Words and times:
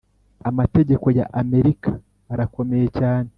amategeko 0.49 1.07
ya 1.19 1.25
Amerika 1.41 1.89
arakomeye 2.33 2.87
cyane 2.99 3.29